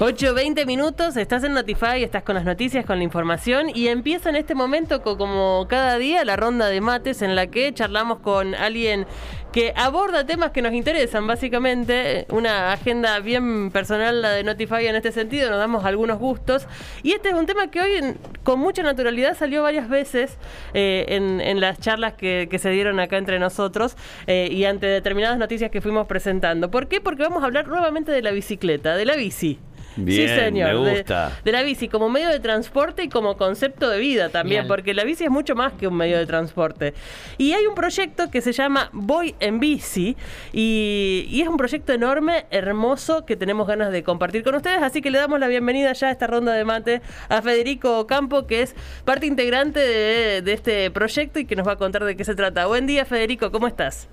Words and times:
8, 0.00 0.34
20 0.34 0.66
minutos, 0.66 1.16
estás 1.16 1.44
en 1.44 1.54
Notify, 1.54 2.02
estás 2.02 2.24
con 2.24 2.34
las 2.34 2.44
noticias, 2.44 2.84
con 2.84 2.98
la 2.98 3.04
información 3.04 3.68
y 3.72 3.86
empieza 3.86 4.28
en 4.28 4.34
este 4.34 4.56
momento, 4.56 5.02
como 5.02 5.66
cada 5.68 5.98
día, 5.98 6.24
la 6.24 6.34
ronda 6.34 6.66
de 6.66 6.80
mates 6.80 7.22
en 7.22 7.36
la 7.36 7.46
que 7.46 7.72
charlamos 7.72 8.18
con 8.18 8.56
alguien 8.56 9.06
que 9.52 9.72
aborda 9.76 10.26
temas 10.26 10.50
que 10.50 10.62
nos 10.62 10.72
interesan, 10.72 11.28
básicamente, 11.28 12.26
una 12.30 12.72
agenda 12.72 13.20
bien 13.20 13.70
personal 13.70 14.20
la 14.20 14.32
de 14.32 14.42
Notify 14.42 14.84
en 14.88 14.96
este 14.96 15.12
sentido, 15.12 15.48
nos 15.48 15.60
damos 15.60 15.84
algunos 15.84 16.18
gustos 16.18 16.66
y 17.04 17.12
este 17.12 17.28
es 17.28 17.36
un 17.36 17.46
tema 17.46 17.70
que 17.70 17.80
hoy 17.80 18.16
con 18.42 18.58
mucha 18.58 18.82
naturalidad 18.82 19.36
salió 19.36 19.62
varias 19.62 19.88
veces 19.88 20.38
eh, 20.74 21.04
en, 21.06 21.60
las 21.60 21.78
charlas 21.78 22.14
que, 22.14 22.48
se 22.60 22.70
dieron 22.70 22.98
acá 22.98 23.16
entre 23.16 23.38
nosotros 23.38 23.96
eh, 24.26 24.48
y 24.50 24.64
ante 24.64 24.88
determinadas 24.88 25.38
noticias 25.38 25.70
que 25.70 25.80
fuimos 25.80 26.08
presentando. 26.08 26.68
¿Por 26.68 26.88
qué? 26.88 27.00
Porque 27.00 27.22
vamos 27.22 27.44
a 27.44 27.46
hablar 27.46 27.68
nuevamente 27.68 28.10
de 28.10 28.22
la 28.22 28.32
bicicleta, 28.32 28.96
de 28.96 29.04
la 29.04 29.14
bici. 29.14 29.60
Bien, 29.96 30.28
sí, 30.28 30.34
señor. 30.34 30.74
Me 30.74 30.94
gusta. 30.94 31.32
De, 31.44 31.52
la 31.52 31.62
bici 31.62 31.88
como 31.88 32.08
medio 32.08 32.28
de 32.28 32.40
transporte 32.40 33.04
y 33.04 33.08
como 33.08 33.36
concepto 33.36 33.88
de 33.88 33.98
vida 33.98 34.28
también, 34.28 34.66
porque 34.66 34.94
la 34.94 35.04
bici 35.04 35.24
es 35.24 35.30
mucho 35.30 35.54
más 35.54 35.72
que 35.72 35.86
un 35.86 35.94
medio 35.94 36.18
de 36.18 36.26
transporte. 36.26 36.94
Y 37.38 37.52
hay 37.52 37.66
un 37.66 37.74
proyecto 37.74 38.30
que 38.30 38.40
se 38.40 38.52
llama 38.52 38.90
Voy 38.92 39.34
en 39.40 39.60
Bici 39.60 40.16
y, 40.52 41.40
es 41.40 41.48
un 41.48 41.56
proyecto 41.56 41.92
enorme, 41.92 42.46
hermoso, 42.50 43.26
que 43.26 43.36
tenemos 43.36 43.66
ganas 43.66 43.92
de 43.92 44.02
compartir 44.02 44.42
con 44.42 44.54
ustedes. 44.54 44.82
Así 44.82 45.02
que 45.02 45.10
le 45.10 45.18
damos 45.18 45.38
la 45.38 45.48
bienvenida 45.48 45.92
ya 45.92 46.08
a 46.08 46.10
esta 46.10 46.26
ronda 46.26 46.52
de 46.52 46.64
mate 46.64 47.02
a 47.28 47.42
Federico 47.42 48.06
Campo, 48.06 48.46
que 48.46 48.62
es 48.62 48.74
parte 49.04 49.26
integrante 49.26 49.80
de, 49.80 50.42
de 50.42 50.52
este 50.52 50.90
proyecto 50.90 51.38
y 51.38 51.44
que 51.44 51.56
nos 51.56 51.66
va 51.66 51.72
a 51.72 51.76
contar 51.76 52.04
de 52.04 52.16
qué 52.16 52.24
se 52.24 52.34
trata. 52.34 52.66
Buen 52.66 52.86
día, 52.86 53.04
Federico, 53.04 53.50
¿cómo 53.50 53.66
estás? 53.66 54.08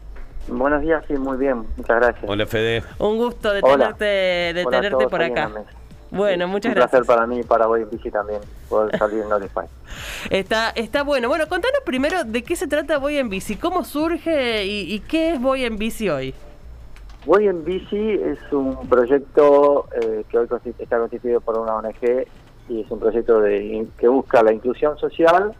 Buenos 0.48 0.82
días, 0.82 1.04
sí, 1.08 1.14
muy 1.14 1.38
bien, 1.38 1.66
muchas 1.78 2.00
gracias. 2.00 2.26
Hola, 2.28 2.46
Fede. 2.46 2.84
Un 3.00 3.18
gusto 3.18 3.52
de 3.54 3.62
tenerte, 3.62 4.06
de 4.06 4.66
tenerte 4.70 5.08
por 5.08 5.22
acá. 5.22 5.50
Bueno, 6.12 6.48
muchas 6.48 6.76
gracias. 6.76 7.02
Un 7.02 7.06
placer 7.06 7.16
para 7.16 7.26
mí 7.26 7.40
y 7.40 7.44
para 7.44 7.68
Voy 7.68 7.84
en 7.84 7.90
Bici 7.90 8.12
también, 8.12 8.42
poder 8.68 8.98
salir 8.98 9.22
en 9.22 9.30
Notify. 9.30 9.66
Está, 10.30 10.70
está 10.72 11.04
bueno. 11.04 11.30
Bueno, 11.30 11.48
contanos 11.48 11.82
primero 11.86 12.24
de 12.24 12.44
qué 12.44 12.56
se 12.56 12.68
trata 12.68 12.98
Voy 12.98 13.18
en 13.18 13.30
Bici, 13.30 13.56
cómo 13.56 13.84
surge 13.84 14.66
y, 14.66 15.00
qué 15.02 15.34
es 15.34 15.42
Voy 15.42 15.64
en 15.64 15.78
Bici 15.78 16.10
hoy. 16.10 16.34
Voy 17.26 17.48
en 17.48 17.64
Bici 17.64 18.12
es 18.12 18.40
un 18.52 18.88
proyecto 18.88 19.88
eh, 20.02 20.26
que 20.30 20.38
hoy 20.38 20.48
está 20.80 20.98
constituido 20.98 21.40
por 21.40 21.58
una 21.58 21.76
ONG 21.76 22.26
y 22.68 22.82
es 22.82 22.92
un 22.92 23.00
proyecto 23.00 23.42
de, 23.42 23.88
que 23.98 24.08
busca 24.08 24.44
la 24.44 24.54
inclusión 24.54 24.98
social 24.98 25.54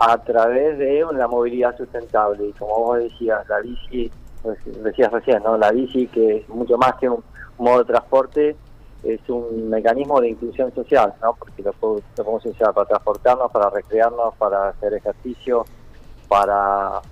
a 0.00 0.16
través 0.16 0.78
de 0.78 1.04
la 1.12 1.28
movilidad 1.28 1.76
sustentable. 1.76 2.48
Y 2.48 2.52
como 2.54 2.78
vos 2.78 2.98
decías, 2.98 3.46
la 3.48 3.60
bici, 3.60 4.10
pues, 4.42 4.58
decías 4.82 5.12
recién, 5.12 5.42
¿no? 5.42 5.58
La 5.58 5.70
bici, 5.70 6.06
que 6.06 6.38
es 6.38 6.48
mucho 6.48 6.78
más 6.78 6.94
que 6.94 7.08
un, 7.08 7.22
modo 7.58 7.80
de 7.80 7.84
transporte, 7.84 8.56
es 9.02 9.20
un 9.28 9.68
mecanismo 9.68 10.18
de 10.18 10.30
inclusión 10.30 10.74
social, 10.74 11.12
¿no? 11.20 11.34
Porque 11.34 11.62
lo, 11.62 11.72
podemos 11.74 12.46
usar 12.46 12.72
para 12.72 12.86
transportarnos, 12.86 13.52
para 13.52 13.68
recrearnos, 13.68 14.34
para 14.36 14.70
hacer 14.70 14.94
ejercicio, 14.94 15.66
para 16.26 17.02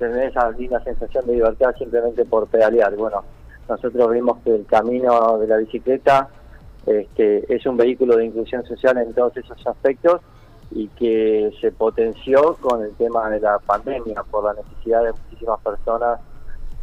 tener 0.00 0.30
esa 0.30 0.50
linda 0.50 0.82
sensación 0.82 1.24
de 1.26 1.34
libertad 1.34 1.72
simplemente 1.78 2.24
por 2.24 2.48
pedalear. 2.48 2.96
Bueno, 2.96 3.22
nosotros 3.68 4.10
vimos 4.10 4.38
que 4.42 4.56
el 4.56 4.66
camino 4.66 5.38
de 5.38 5.46
la 5.46 5.58
bicicleta 5.58 6.28
este, 6.84 7.54
es 7.54 7.64
un 7.64 7.76
vehículo 7.76 8.16
de 8.16 8.26
inclusión 8.26 8.64
social 8.64 8.98
en 8.98 9.14
todos 9.14 9.36
esos 9.36 9.64
aspectos 9.64 10.20
y 10.70 10.88
que 10.88 11.50
se 11.60 11.72
potenció 11.72 12.54
con 12.60 12.82
el 12.82 12.94
tema 12.94 13.30
de 13.30 13.40
la 13.40 13.58
pandemia 13.58 14.22
por 14.30 14.44
la 14.44 14.54
necesidad 14.54 15.02
de 15.02 15.12
muchísimas 15.12 15.60
personas, 15.60 16.20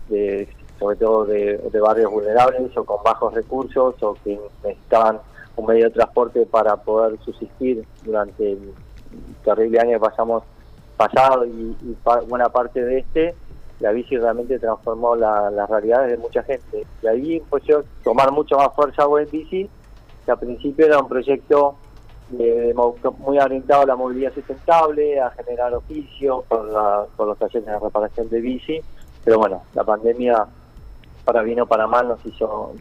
de, 0.10 0.50
sobre 0.80 0.96
todo 0.96 1.26
de, 1.26 1.80
barrios 1.82 2.12
vulnerables 2.12 2.76
o 2.76 2.84
con 2.84 3.04
bajos 3.04 3.34
recursos 3.34 3.96
o 4.02 4.18
que 4.24 4.40
necesitaban 4.64 5.20
un 5.56 5.66
medio 5.66 5.86
de 5.86 5.92
transporte 5.92 6.46
para 6.46 6.76
poder 6.78 7.18
subsistir 7.24 7.86
durante 8.04 8.54
el 8.54 8.74
terrible 9.44 9.80
año 9.80 9.92
que 9.92 10.00
pasamos 10.00 10.44
pasado 10.98 11.46
y, 11.46 11.76
buena 12.28 12.50
parte 12.50 12.84
de 12.84 13.00
este, 13.00 13.36
la 13.80 13.92
bici 13.92 14.18
realmente 14.18 14.58
transformó 14.60 15.16
las 15.16 15.70
realidades 15.70 16.12
de 16.12 16.18
mucha 16.18 16.44
gente. 16.44 16.86
Y 17.02 17.08
ahí 17.08 17.38
empezó 17.38 17.80
a 17.80 17.84
tomar 18.04 18.32
mucho 18.32 18.58
más 18.58 18.74
fuerza 18.74 19.06
Buen 19.06 19.30
Bici, 19.30 19.70
que 20.26 20.32
al 20.32 20.40
principio 20.40 20.86
era 20.86 21.00
un 21.00 21.08
proyecto 21.08 21.76
muy 22.32 23.40
orientado 23.40 23.84
a 23.84 23.86
la 23.86 23.96
movilidad 23.96 24.34
sustentable, 24.34 25.20
a 25.20 25.30
generar 25.32 25.74
oficio 25.74 26.44
por, 26.48 26.66
la, 26.66 27.06
por 27.16 27.28
los 27.28 27.38
talleres 27.38 27.66
de 27.66 27.80
reparación 27.80 28.30
de 28.30 28.42
bici, 28.42 28.82
pero 29.24 29.38
bueno, 29.38 29.62
la 29.74 29.84
pandemia 29.84 30.46
para 31.24 31.42
bien 31.42 31.60
o 31.62 31.66
para 31.66 31.88
mal 31.88 32.08
nos 32.08 32.26
hizo 32.26 32.74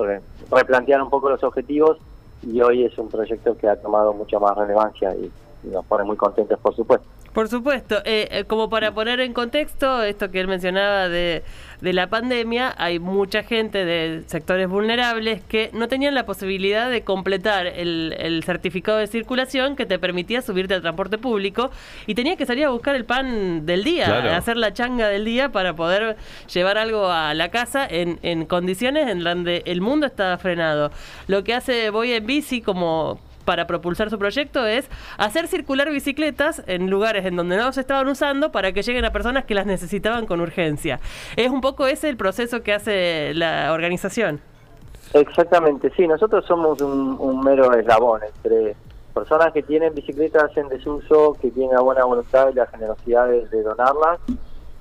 replantear 0.50 1.02
un 1.02 1.10
poco 1.10 1.30
los 1.30 1.42
objetivos 1.42 1.98
y 2.42 2.60
hoy 2.60 2.84
es 2.84 2.96
un 2.98 3.08
proyecto 3.08 3.56
que 3.56 3.68
ha 3.68 3.76
tomado 3.76 4.12
mucha 4.12 4.38
más 4.38 4.56
relevancia 4.56 5.14
y 5.14 5.30
nos 5.68 5.84
pone 5.86 6.04
muy 6.04 6.16
contentos 6.16 6.58
por 6.60 6.74
supuesto. 6.76 7.06
Por 7.34 7.48
supuesto, 7.48 7.96
eh, 8.04 8.28
eh, 8.30 8.44
como 8.44 8.70
para 8.70 8.94
poner 8.94 9.18
en 9.18 9.32
contexto 9.32 10.04
esto 10.04 10.30
que 10.30 10.38
él 10.38 10.46
mencionaba 10.46 11.08
de, 11.08 11.42
la 11.80 12.06
pandemia, 12.06 12.72
hay 12.78 13.00
mucha 13.00 13.42
gente 13.42 13.84
de 13.84 14.22
sectores 14.26 14.68
vulnerables 14.68 15.42
que 15.42 15.68
no 15.74 15.88
tenían 15.88 16.14
la 16.14 16.24
posibilidad 16.24 16.88
de 16.88 17.02
completar 17.02 17.66
el, 17.66 18.40
certificado 18.46 18.98
de 18.98 19.08
circulación 19.08 19.74
que 19.74 19.84
te 19.84 19.98
permitía 19.98 20.40
subirte 20.42 20.74
al 20.74 20.80
transporte 20.80 21.18
público 21.18 21.70
y 22.06 22.14
tenía 22.14 22.36
que 22.36 22.46
salir 22.46 22.64
a 22.64 22.70
buscar 22.70 22.94
el 22.94 23.04
pan 23.04 23.66
del 23.66 23.82
día, 23.82 24.36
hacer 24.36 24.56
la 24.56 24.72
changa 24.72 25.08
del 25.08 25.24
día 25.26 25.50
para 25.50 25.74
poder 25.74 26.16
llevar 26.52 26.78
algo 26.78 27.10
a 27.10 27.34
la 27.34 27.50
casa 27.50 27.86
en, 27.86 28.18
en 28.22 28.46
condiciones 28.46 29.08
en 29.08 29.24
donde 29.24 29.62
el 29.66 29.80
mundo 29.80 30.06
estaba 30.06 30.38
frenado. 30.38 30.90
Lo 31.26 31.44
que 31.44 31.52
hace 31.52 31.90
Voy 31.90 32.12
en 32.12 32.24
Bici 32.24 32.62
como 32.62 33.18
para 33.44 33.66
propulsar 33.66 34.10
su 34.10 34.18
proyecto 34.18 34.66
es 34.66 34.88
hacer 35.18 35.46
circular 35.46 35.90
bicicletas 35.90 36.62
en 36.66 36.90
lugares 36.90 37.24
en 37.26 37.36
donde 37.36 37.56
no 37.56 37.72
se 37.72 37.80
estaban 37.80 38.08
usando 38.08 38.52
para 38.52 38.72
que 38.72 38.82
lleguen 38.82 39.04
a 39.04 39.12
personas 39.12 39.44
que 39.44 39.54
las 39.54 39.66
necesitaban 39.66 40.26
con 40.26 40.40
urgencia. 40.40 41.00
Es 41.36 41.50
un 41.50 41.60
poco 41.60 41.86
ese 41.86 42.08
el 42.08 42.16
proceso 42.16 42.62
que 42.62 42.72
hace 42.72 43.34
la 43.34 43.72
organización. 43.72 44.40
Exactamente, 45.12 45.92
sí, 45.96 46.08
nosotros 46.08 46.44
somos 46.46 46.80
un, 46.80 47.40
mero 47.44 47.72
eslabón 47.74 48.22
entre 48.24 48.74
personas 49.12 49.52
que 49.52 49.62
tienen 49.62 49.94
bicicletas 49.94 50.56
en 50.56 50.68
desuso, 50.68 51.36
que 51.40 51.50
tienen 51.50 51.76
la 51.76 51.82
buena 51.82 52.04
voluntad 52.04 52.48
y 52.50 52.54
la 52.54 52.66
generosidad 52.66 53.28
de, 53.28 53.46
de 53.46 53.62
donarlas, 53.62 54.18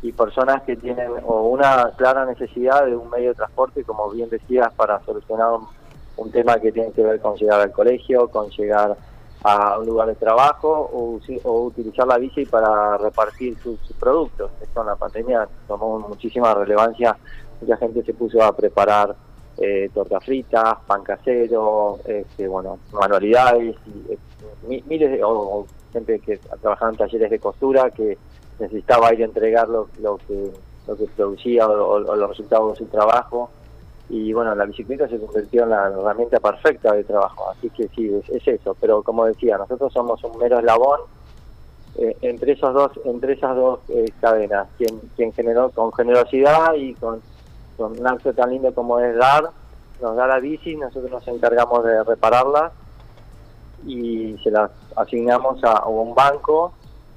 y 0.02 0.12
personas 0.12 0.64
que 0.64 0.76
tienen 0.76 1.12
o 1.26 1.44
una 1.50 1.92
clara 1.96 2.26
necesidad 2.26 2.86
de 2.86 2.96
un 2.96 3.10
medio 3.10 3.30
de 3.30 3.36
transporte, 3.36 3.84
como 3.84 4.10
bien 4.10 4.30
decías, 4.30 4.74
para 4.74 5.00
solucionar 5.06 5.52
un 5.52 5.68
un 6.18 6.32
tema 6.32 6.60
que 6.60 6.72
tiene 6.72 6.92
que 6.92 7.04
ver 7.04 7.20
con 7.20 7.36
llegar 7.36 7.62
al 7.62 7.72
colegio, 7.72 8.28
con 8.30 8.50
llegar 8.50 8.96
a 9.44 9.78
un 9.78 9.86
lugar 9.86 10.08
de 10.08 10.16
trabajo 10.16 10.70
o, 10.94 11.20
utilizar 11.66 12.08
la 12.08 12.18
bici 12.18 12.46
para 12.46 12.98
repartir 12.98 13.58
sus, 13.60 13.80
productos. 14.00 14.52
Esto 14.62 14.82
en 14.82 14.88
la 14.88 14.96
pandemia 14.96 15.48
tomó 15.68 16.00
muchísima 16.00 16.54
relevancia, 16.54 17.18
mucha 17.62 17.78
gente 17.78 18.04
se 18.04 18.14
puso 18.14 18.42
a 18.42 18.56
preparar 18.56 19.16
eh, 19.58 19.90
tortas 19.94 20.24
fritas, 20.24 20.76
pan 20.88 21.04
casero, 21.04 22.00
este, 22.06 22.48
bueno, 22.48 22.80
manualidades, 22.92 23.76
y, 23.86 24.14
eh, 24.14 24.84
miles 24.88 25.12
de, 25.12 25.24
o, 25.24 25.66
gente 25.92 26.20
que 26.20 26.38
trabajaba 26.38 26.92
en 26.92 26.98
talleres 26.98 27.30
de 27.30 27.40
costura 27.40 27.92
que 27.92 28.18
necesitaba 28.60 29.14
ir 29.14 29.22
a 29.22 29.26
entregar 29.26 29.68
lo, 29.68 29.88
que 29.96 30.52
lo 30.88 30.98
que 30.98 31.06
producía 31.16 31.68
o 31.68 32.00
los 32.00 32.30
resultados 32.30 32.74
de 32.74 32.86
su 32.86 32.92
trabajo 32.92 33.50
y 34.14 34.32
bueno, 34.32 34.54
la 34.54 34.66
bicicleta 34.66 35.08
se 35.08 35.18
convirtió 35.18 35.64
en 35.64 35.72
la 35.72 35.88
herramienta 35.88 36.40
perfecta 36.40 36.94
de 36.94 37.04
trabajo, 37.04 37.50
así 37.50 37.68
que 37.72 37.88
sí, 37.96 38.12
es, 38.30 38.48
eso, 38.48 38.78
pero 38.80 39.02
como 39.02 39.26
decía, 39.26 39.58
nosotros 39.58 39.92
somos 39.92 40.24
un 40.24 40.38
mero 40.38 40.60
eslabón 40.60 41.00
eh, 41.98 42.16
entre 42.22 42.52
esos 42.52 42.76
dos 42.76 42.92
entre 43.06 43.34
esas 43.34 43.56
dos 43.56 43.80
eh, 43.90 44.06
cadenas, 44.22 44.68
quien, 44.78 45.00
quien 45.16 45.34
generó 45.34 45.72
con 45.72 45.92
generosidad 45.94 46.76
y 46.76 46.94
con, 46.94 47.24
con 47.76 48.00
un 48.00 48.06
acto 48.06 48.32
tan 48.34 48.52
lindo 48.52 48.72
como 48.76 49.00
es 49.00 49.16
dar, 49.16 49.50
nos 50.00 50.16
da 50.16 50.28
la 50.28 50.38
bici, 50.38 50.76
nosotros 50.76 51.10
nos 51.10 51.28
encargamos 51.28 51.84
de 51.84 52.04
repararla 52.04 52.72
y 53.84 54.38
se 54.44 54.52
las 54.52 54.70
asignamos 54.96 55.64
a, 55.64 55.72
a 55.72 55.88
un 55.88 56.14
banco 56.14 56.72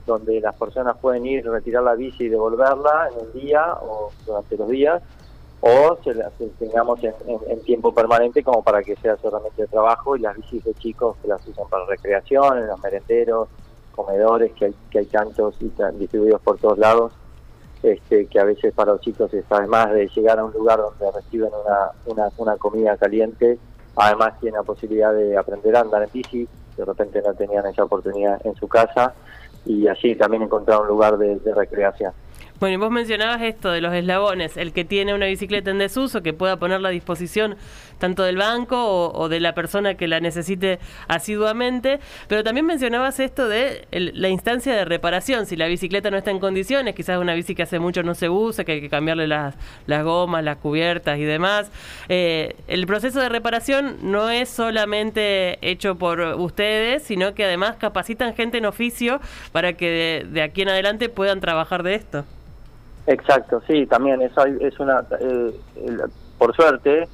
donde 0.06 0.40
las 0.40 0.54
personas 0.56 0.96
pueden 0.96 1.26
ir, 1.26 1.46
retirar 1.46 1.82
la 1.82 1.94
bici 1.94 2.24
y 2.24 2.28
devolverla 2.30 3.10
en 3.12 3.26
un 3.26 3.32
día 3.34 3.74
o 3.82 4.12
durante 4.24 4.56
los 4.56 4.68
días 4.70 5.02
o 5.60 5.98
se 6.04 6.14
las 6.14 6.32
tengamos 6.58 7.00
en, 7.02 7.60
tiempo 7.62 7.92
permanente 7.92 8.42
como 8.42 8.62
para 8.62 8.82
que 8.82 8.94
sea 8.96 9.16
solamente 9.16 9.62
de 9.62 9.68
trabajo 9.68 10.16
y 10.16 10.20
las 10.20 10.36
bicis 10.36 10.62
de 10.64 10.74
chicos 10.74 11.16
que 11.22 11.28
las 11.28 11.46
usan 11.46 11.66
para 11.68 11.86
recreación, 11.86 12.58
en 12.58 12.66
los 12.66 12.80
merenderos, 12.82 13.48
comedores, 13.94 14.52
que 14.52 14.66
hay, 14.66 14.74
que 14.90 14.98
hay 15.00 15.06
tantos 15.06 15.56
y 15.60 15.72
distribuidos 15.98 16.40
por 16.42 16.58
todos 16.58 16.78
lados, 16.78 17.12
este, 17.82 18.26
que 18.26 18.38
a 18.38 18.44
veces 18.44 18.72
para 18.74 18.92
los 18.92 19.00
chicos 19.00 19.32
es 19.32 19.44
además 19.50 19.92
de 19.92 20.08
llegar 20.08 20.38
a 20.38 20.44
un 20.44 20.52
lugar 20.52 20.78
donde 20.78 21.10
reciben 21.10 21.50
una, 21.64 21.90
una, 22.06 22.30
una 22.36 22.56
comida 22.56 22.96
caliente, 22.96 23.58
además 23.96 24.38
tienen 24.40 24.58
la 24.58 24.64
posibilidad 24.64 25.12
de 25.12 25.36
aprender 25.36 25.74
a 25.76 25.80
andar 25.80 26.02
en 26.02 26.10
bici, 26.12 26.48
de 26.76 26.84
repente 26.84 27.22
no 27.22 27.32
tenían 27.34 27.66
esa 27.66 27.84
oportunidad 27.84 28.44
en 28.46 28.54
su 28.54 28.68
casa, 28.68 29.14
y 29.64 29.88
así 29.88 30.14
también 30.14 30.42
encontrar 30.42 30.82
un 30.82 30.88
lugar 30.88 31.16
de 31.16 31.54
recreación. 31.54 32.12
Bueno, 32.58 32.74
y 32.74 32.76
vos 32.78 32.90
mencionabas 32.90 33.42
esto 33.42 33.70
de 33.70 33.82
los 33.82 33.92
eslabones, 33.92 34.56
el 34.56 34.72
que 34.72 34.86
tiene 34.86 35.12
una 35.12 35.26
bicicleta 35.26 35.70
en 35.70 35.76
desuso, 35.76 36.22
que 36.22 36.32
pueda 36.32 36.56
ponerla 36.56 36.88
a 36.88 36.92
disposición 36.92 37.56
tanto 37.98 38.22
del 38.22 38.38
banco 38.38 39.10
o, 39.10 39.28
de 39.28 39.40
la 39.40 39.54
persona 39.54 39.94
que 39.94 40.08
la 40.08 40.20
necesite 40.20 40.78
asiduamente, 41.06 42.00
pero 42.28 42.42
también 42.44 42.64
mencionabas 42.64 43.20
esto 43.20 43.48
de 43.48 43.86
la 43.90 44.28
instancia 44.30 44.74
de 44.74 44.86
reparación, 44.86 45.44
si 45.44 45.56
la 45.56 45.66
bicicleta 45.66 46.10
no 46.10 46.16
está 46.16 46.30
en 46.30 46.38
condiciones, 46.38 46.94
quizás 46.94 47.18
una 47.18 47.34
bici 47.34 47.54
que 47.54 47.62
hace 47.62 47.78
mucho 47.78 48.02
no 48.02 48.14
se 48.14 48.30
usa, 48.30 48.64
que 48.64 48.72
hay 48.72 48.80
que 48.80 48.88
cambiarle 48.88 49.26
las, 49.26 49.54
las 49.86 50.02
gomas, 50.02 50.42
las 50.42 50.56
cubiertas 50.56 51.18
y 51.18 51.24
demás. 51.24 51.70
Eh, 52.08 52.56
el 52.68 52.86
proceso 52.86 53.20
de 53.20 53.28
reparación 53.28 53.98
no 54.02 54.30
es 54.30 54.48
solamente 54.48 55.58
hecho 55.60 55.96
por 55.96 56.20
ustedes, 56.20 57.02
sino 57.02 57.34
que 57.34 57.44
además 57.44 57.76
capacitan 57.76 58.34
gente 58.34 58.58
en 58.58 58.64
oficio 58.64 59.20
para 59.52 59.74
que 59.74 60.26
de 60.26 60.42
aquí 60.42 60.62
en 60.62 60.70
adelante 60.70 61.10
puedan 61.10 61.40
trabajar 61.40 61.82
de 61.82 61.94
esto. 61.94 62.24
Exacto, 63.06 63.62
sí, 63.66 63.86
también 63.86 64.20
eso 64.22 64.44
es 64.44 64.78
una, 64.80 65.04
eh, 65.20 65.52
por 66.38 66.54
suerte, 66.56 67.08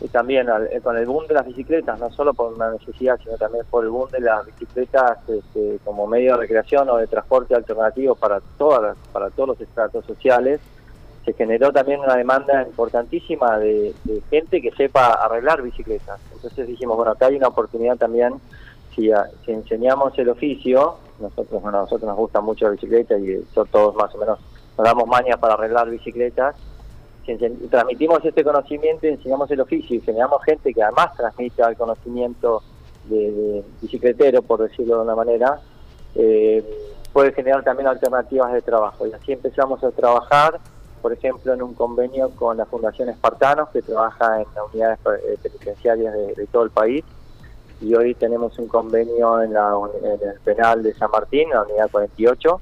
y 0.00 0.08
también 0.08 0.48
eh, 0.48 0.80
con 0.80 0.96
el 0.96 1.06
boom 1.06 1.26
de 1.26 1.34
las 1.34 1.46
bicicletas, 1.46 1.98
no 1.98 2.10
solo 2.10 2.32
por 2.32 2.52
una 2.52 2.70
necesidad, 2.70 3.18
sino 3.22 3.36
también 3.36 3.64
por 3.68 3.84
el 3.84 3.90
boom 3.90 4.08
de 4.10 4.20
las 4.20 4.46
bicicletas 4.46 5.18
este, 5.28 5.78
como 5.84 6.06
medio 6.06 6.32
de 6.32 6.38
recreación 6.38 6.88
o 6.88 6.96
de 6.96 7.06
transporte 7.06 7.54
alternativo 7.54 8.14
para 8.14 8.40
todas 8.56 8.96
para 9.12 9.30
todos 9.30 9.50
los 9.50 9.60
estratos 9.60 10.04
sociales, 10.06 10.60
se 11.24 11.32
generó 11.34 11.72
también 11.72 12.00
una 12.00 12.16
demanda 12.16 12.62
importantísima 12.62 13.58
de, 13.58 13.94
gente 14.30 14.62
que 14.62 14.70
sepa 14.72 15.12
arreglar 15.12 15.60
bicicletas. 15.60 16.18
Entonces 16.32 16.66
dijimos, 16.66 16.96
bueno, 16.96 17.12
acá 17.12 17.26
hay 17.26 17.36
una 17.36 17.48
oportunidad 17.48 17.96
también, 17.96 18.34
si, 18.94 19.10
si 19.44 19.52
enseñamos 19.52 20.18
el 20.18 20.30
oficio, 20.30 20.96
nosotros, 21.20 21.62
bueno, 21.62 21.78
a 21.78 21.82
nosotros 21.82 22.08
nos 22.08 22.16
gusta 22.16 22.40
mucho 22.40 22.66
la 22.66 22.70
bicicleta 22.72 23.18
y 23.18 23.44
son 23.52 23.66
todos 23.68 23.94
más 23.96 24.14
o 24.14 24.18
menos 24.18 24.38
nos 24.80 24.84
damos 24.84 25.06
mañas 25.06 25.38
para 25.38 25.54
arreglar 25.54 25.90
bicicletas, 25.90 26.56
transmitimos 27.70 28.24
este 28.24 28.42
conocimiento 28.42 29.06
y 29.06 29.10
enseñamos 29.10 29.50
el 29.50 29.60
oficio 29.60 29.96
y 29.96 30.00
generamos 30.00 30.42
gente 30.42 30.72
que 30.72 30.82
además 30.82 31.14
transmite 31.16 31.62
el 31.62 31.76
conocimiento 31.76 32.62
de, 33.04 33.62
bicicletero, 33.82 34.40
por 34.40 34.62
decirlo 34.62 34.96
de 34.96 35.02
una 35.02 35.14
manera, 35.14 35.60
eh, 36.14 36.64
puede 37.12 37.32
generar 37.32 37.62
también 37.62 37.88
alternativas 37.88 38.52
de 38.54 38.62
trabajo. 38.62 39.06
Y 39.06 39.12
así 39.12 39.32
empezamos 39.32 39.84
a 39.84 39.90
trabajar, 39.90 40.58
por 41.02 41.12
ejemplo, 41.12 41.52
en 41.52 41.62
un 41.62 41.74
convenio 41.74 42.30
con 42.30 42.56
la 42.56 42.64
Fundación 42.64 43.10
Espartanos, 43.10 43.68
que 43.68 43.82
trabaja 43.82 44.40
en 44.40 44.46
las 44.54 44.64
unidades 44.72 44.98
eh, 45.24 45.36
penitenciarias 45.42 46.14
de, 46.14 46.46
todo 46.50 46.64
el 46.64 46.70
país. 46.70 47.04
Y 47.82 47.94
hoy 47.94 48.14
tenemos 48.14 48.58
un 48.58 48.66
convenio 48.66 49.42
en, 49.42 49.52
la, 49.52 49.72
en 50.02 50.28
el 50.28 50.40
penal 50.40 50.82
de 50.82 50.94
San 50.94 51.10
Martín, 51.10 51.50
la 51.50 51.62
unidad 51.62 51.90
48, 51.90 52.60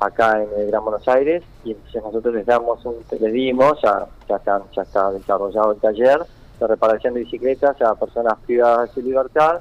acá 0.00 0.42
en 0.42 0.48
el 0.58 0.66
Gran 0.68 0.82
Buenos 0.82 1.06
Aires 1.06 1.42
y 1.62 1.72
entonces 1.72 2.02
nosotros 2.02 2.34
les 2.34 2.46
damos 2.46 2.84
un, 2.86 2.96
les 3.18 3.32
dimos, 3.32 3.80
ya, 3.82 4.06
ya, 4.28 4.36
está, 4.36 4.62
ya 4.74 4.82
está 4.82 5.12
desarrollado 5.12 5.72
el 5.72 5.78
taller 5.78 6.20
de 6.58 6.66
reparación 6.66 7.14
de 7.14 7.20
bicicletas 7.20 7.80
a 7.82 7.94
personas 7.94 8.34
privadas 8.46 8.88
de 8.88 8.94
su 8.94 9.02
libertad, 9.02 9.60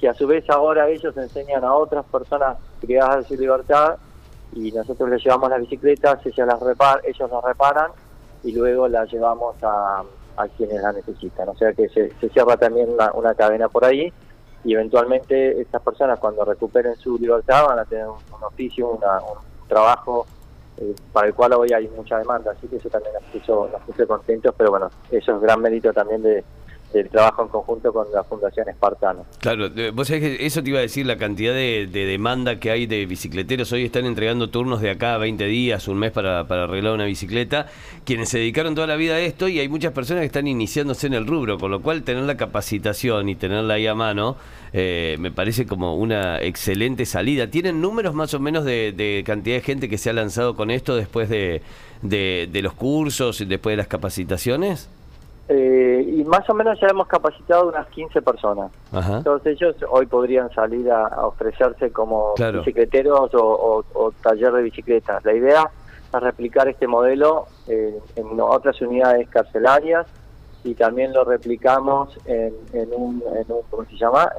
que 0.00 0.08
a 0.08 0.14
su 0.14 0.26
vez 0.26 0.48
ahora 0.50 0.88
ellos 0.88 1.16
enseñan 1.16 1.64
a 1.64 1.74
otras 1.74 2.04
personas 2.06 2.58
privadas 2.80 3.18
de 3.18 3.36
su 3.36 3.40
libertad 3.40 3.96
y 4.52 4.70
nosotros 4.72 5.08
les 5.10 5.22
llevamos 5.24 5.50
las 5.50 5.60
bicicletas, 5.60 6.24
ellas 6.24 6.46
las 6.46 6.60
repar, 6.60 7.00
ellos 7.04 7.30
las 7.30 7.44
reparan 7.44 7.90
y 8.42 8.52
luego 8.52 8.86
las 8.88 9.10
llevamos 9.10 9.56
a, 9.62 10.04
quienes 10.56 10.82
las 10.82 10.94
necesitan. 10.94 11.48
O 11.48 11.56
sea 11.56 11.72
que 11.72 11.88
se, 11.88 12.10
cierra 12.30 12.56
también 12.56 12.88
una, 13.14 13.34
cadena 13.34 13.68
por 13.68 13.84
ahí 13.84 14.12
y 14.64 14.74
eventualmente 14.74 15.60
estas 15.60 15.82
personas 15.82 16.18
cuando 16.18 16.44
recuperen 16.44 16.96
su 16.96 17.18
libertad 17.18 17.66
van 17.66 17.78
a 17.78 17.84
tener 17.84 18.06
un, 18.06 18.42
oficio, 18.42 18.88
una, 18.88 19.20
trabajo 19.68 20.26
eh, 20.78 20.94
para 21.12 21.28
el 21.28 21.34
cual 21.34 21.52
hoy 21.54 21.72
hay 21.72 21.88
mucha 21.88 22.18
demanda, 22.18 22.52
así 22.52 22.66
que 22.66 22.76
eso 22.76 22.88
también 22.88 23.14
nos 23.14 23.22
puso, 23.24 23.68
nos 23.72 23.82
puso 23.82 24.06
contentos, 24.06 24.54
pero 24.56 24.70
bueno, 24.70 24.90
eso 25.10 25.36
es 25.36 25.40
gran 25.40 25.60
mérito 25.60 25.92
también 25.92 26.22
de, 26.22 26.44
del 26.94 27.10
trabajo 27.10 27.42
en 27.42 27.48
conjunto 27.48 27.92
con 27.92 28.06
la 28.12 28.22
Fundación 28.22 28.68
Espartano. 28.68 29.26
Claro, 29.40 29.68
vos 29.92 30.06
sabés 30.06 30.22
que 30.22 30.46
eso 30.46 30.62
te 30.62 30.70
iba 30.70 30.78
a 30.78 30.82
decir, 30.82 31.04
la 31.04 31.16
cantidad 31.16 31.52
de, 31.52 31.88
demanda 31.90 32.60
que 32.60 32.70
hay 32.70 32.86
de 32.86 33.04
bicicleteros. 33.04 33.72
Hoy 33.72 33.84
están 33.84 34.06
entregando 34.06 34.48
turnos 34.48 34.80
de 34.80 34.90
acá 34.90 35.14
a 35.14 35.18
20 35.18 35.44
días, 35.46 35.88
un 35.88 35.98
mes 35.98 36.12
para, 36.12 36.46
para, 36.46 36.64
arreglar 36.64 36.94
una 36.94 37.04
bicicleta, 37.04 37.66
quienes 38.04 38.28
se 38.28 38.38
dedicaron 38.38 38.76
toda 38.76 38.86
la 38.86 38.96
vida 38.96 39.14
a 39.14 39.20
esto 39.20 39.48
y 39.48 39.58
hay 39.58 39.68
muchas 39.68 39.92
personas 39.92 40.20
que 40.20 40.26
están 40.26 40.46
iniciándose 40.46 41.08
en 41.08 41.14
el 41.14 41.26
rubro, 41.26 41.58
con 41.58 41.72
lo 41.72 41.82
cual 41.82 42.04
tener 42.04 42.22
la 42.22 42.36
capacitación 42.36 43.28
y 43.28 43.34
tenerla 43.34 43.74
ahí 43.74 43.88
a 43.88 43.94
mano 43.94 44.36
eh, 44.72 45.16
me 45.18 45.32
parece 45.32 45.66
como 45.66 45.96
una 45.96 46.40
excelente 46.40 47.06
salida. 47.06 47.48
¿Tienen 47.48 47.80
números 47.80 48.14
más 48.14 48.34
o 48.34 48.40
menos 48.40 48.64
de, 48.64 49.22
cantidad 49.26 49.56
de 49.56 49.62
gente 49.62 49.88
que 49.88 49.98
se 49.98 50.10
ha 50.10 50.12
lanzado 50.12 50.54
con 50.54 50.70
esto 50.70 50.94
después 50.94 51.28
de, 51.28 51.60
de 52.02 52.60
los 52.62 52.74
cursos 52.74 53.40
y 53.40 53.46
después 53.46 53.72
de 53.72 53.78
las 53.78 53.88
capacitaciones? 53.88 54.88
Eh, 55.46 56.14
y 56.16 56.24
más 56.24 56.48
o 56.48 56.54
menos 56.54 56.80
ya 56.80 56.88
hemos 56.88 57.06
capacitado 57.06 57.68
unas 57.68 57.86
15 57.88 58.22
personas. 58.22 58.70
Entonces 58.92 59.60
ellos 59.60 59.76
hoy 59.90 60.06
podrían 60.06 60.50
salir 60.54 60.90
a, 60.90 61.26
ofrecerse 61.26 61.90
como 61.90 62.34
bicicleteros 62.34 63.30
o, 63.34 64.12
taller 64.22 64.52
de 64.52 64.62
bicicletas. 64.62 65.24
La 65.24 65.34
idea 65.34 65.70
es 66.14 66.20
replicar 66.20 66.68
este 66.68 66.86
modelo 66.86 67.46
en 67.66 68.40
otras 68.40 68.80
unidades 68.80 69.28
carcelarias 69.28 70.06
y 70.64 70.74
también 70.74 71.12
lo 71.12 71.24
replicamos 71.24 72.18
en, 72.24 72.54
un, 72.72 73.22
en 73.36 73.52
un, 73.52 73.62
¿cómo 73.70 73.84
se 73.84 73.96
llama? 73.96 74.32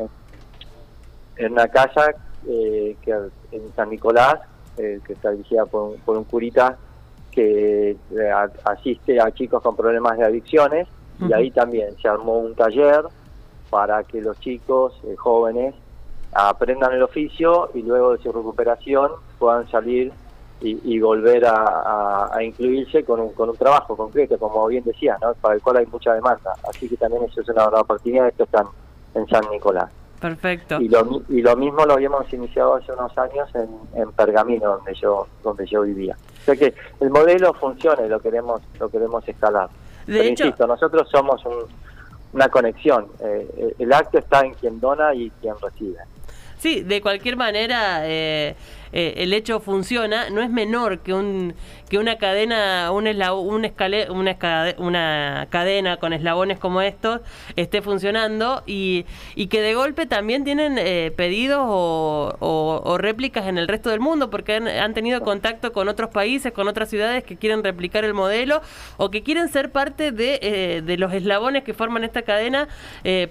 En, 1.38 1.52
una 1.52 1.68
casa 1.68 2.12
eh, 2.48 2.96
que 3.02 3.12
en 3.52 3.74
San 3.76 3.90
Nicolás, 3.90 4.40
eh, 4.78 5.00
que 5.06 5.14
está 5.14 5.32
dirigida 5.32 5.66
por 5.66 5.96
por 5.98 6.18
un 6.18 6.24
curita 6.24 6.78
que 7.36 7.92
eh, 7.92 8.32
asiste 8.64 9.20
a 9.20 9.30
chicos 9.32 9.62
con 9.62 9.76
problemas 9.76 10.18
de 10.18 10.24
adicciones 10.24 10.88
y 11.20 11.32
ahí 11.34 11.52
también 11.52 11.96
se 12.02 12.08
armó 12.08 12.40
un 12.40 12.56
taller 12.56 13.04
para 13.70 14.04
que 14.04 14.22
los 14.22 14.40
chicos 14.40 14.94
eh, 15.04 15.16
jóvenes 15.18 15.76
aprendan 16.32 16.94
el 16.94 17.04
oficio 17.04 17.70
y 17.74 17.82
luego 17.82 18.16
de 18.16 18.24
su 18.24 18.32
recuperación 18.32 19.12
puedan 19.38 19.70
salir 19.70 20.12
y, 20.62 21.00
volver 21.00 21.46
a, 21.46 22.32
incluirse 22.42 23.04
con 23.04 23.20
un, 23.20 23.34
con 23.34 23.50
un 23.50 23.58
trabajo 23.58 23.96
concreto, 23.96 24.40
como 24.40 24.66
bien 24.66 24.84
decía, 24.84 25.16
¿no? 25.22 25.34
para 25.36 25.56
el 25.56 25.62
cual 25.62 25.78
hay 25.78 25.86
mucha 25.86 26.14
demanda. 26.14 26.54
Así 26.68 26.90
que 26.90 26.98
también 26.98 27.24
eso 27.26 27.42
es 27.42 27.50
una, 27.50 27.68
una 27.68 27.82
oportunidad, 27.82 28.30
esto 28.30 28.46
está 28.46 28.66
en 29.14 29.28
San 29.28 29.44
Nicolás. 29.52 29.92
Perfecto. 30.26 30.82
Y 30.82 30.90
lo, 30.90 31.22
y 31.30 31.44
lo 31.44 31.56
mismo 31.56 31.86
lo 31.86 31.94
habíamos 31.94 32.32
iniciado 32.34 32.74
hace 32.74 32.92
unos 32.92 33.16
años 33.16 33.48
en, 33.54 34.02
en 34.02 34.12
Pergamino, 34.12 34.78
donde 34.78 34.96
yo 34.96 35.28
donde 35.44 35.68
yo 35.68 35.84
vivía. 35.84 36.18
O 36.42 36.46
sea 36.46 36.56
que 36.56 36.74
el 37.00 37.12
modelo 37.12 37.54
funciona 37.54 38.04
y 38.04 38.10
lo 38.10 38.20
queremos 38.20 38.64
lo 38.80 38.90
queremos 38.90 39.28
escalar. 39.28 39.70
De 40.08 40.28
hecho, 40.28 40.46
insisto, 40.46 40.66
nosotros 40.66 41.08
somos 41.12 41.44
una 42.34 42.50
conexión. 42.50 43.06
Eh, 43.20 43.76
el 43.78 43.94
acto 43.94 44.18
está 44.18 44.42
en 44.42 44.56
quien 44.56 44.80
dona 44.80 45.14
y 45.14 45.30
quien 45.42 45.54
recibe. 45.62 46.00
Sí, 46.58 46.82
de 46.82 47.02
cualquier 47.02 47.38
manera, 47.38 48.00
eh, 48.04 48.56
eh, 48.92 49.16
el 49.18 49.34
hecho 49.34 49.60
funciona, 49.60 50.30
no 50.30 50.42
es 50.42 50.50
menor 50.50 51.00
que 51.00 51.14
un 51.14 51.54
que 51.90 52.00
una 52.00 52.18
cadena, 52.18 52.92
un 52.92 53.06
una, 53.06 54.46
una, 54.80 55.48
cadena 55.52 55.98
con 55.98 56.14
eslabones 56.14 56.58
como 56.58 56.82
estos 56.82 57.22
esté 57.56 57.84
funcionando 57.84 58.64
y, 58.66 59.06
y 59.36 59.48
que 59.48 59.62
de 59.62 59.76
golpe 59.76 60.08
también 60.08 60.44
tienen 60.44 60.78
eh, 60.80 61.14
pedidos 61.16 61.60
o, 61.62 62.98
réplicas 62.98 63.46
en 63.48 63.58
el 63.58 63.68
resto 63.68 63.90
del 63.90 64.00
mundo 64.00 64.30
porque 64.32 64.56
han, 64.56 64.94
tenido 64.96 65.22
contacto 65.22 65.74
con 65.74 65.88
otros 65.88 66.10
países, 66.10 66.54
con 66.54 66.68
otras 66.68 66.90
ciudades 66.90 67.24
que 67.24 67.36
quieren 67.36 67.64
replicar 67.64 68.04
el 68.04 68.14
modelo 68.14 68.62
o 68.98 69.12
que 69.12 69.22
quieren 69.22 69.50
ser 69.50 69.72
parte 69.72 70.12
de, 70.12 70.40
eh, 70.42 70.82
de 70.84 70.98
los 70.98 71.14
eslabones 71.14 71.64
que 71.64 71.74
forman 71.74 72.04
esta 72.04 72.24
cadena 72.24 72.68